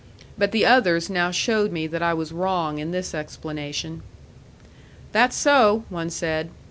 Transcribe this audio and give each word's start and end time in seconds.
But 0.35 0.51
the 0.51 0.65
others 0.65 1.11
now 1.11 1.29
showed 1.29 1.71
me 1.71 1.85
that 1.85 2.01
I 2.01 2.11
was 2.15 2.31
wrong 2.31 2.79
in 2.79 2.89
this 2.89 3.13
explanation. 3.13 4.01
"That's 5.13 5.35
so," 5.37 5.83
one 5.89 6.09
said. 6.09 6.49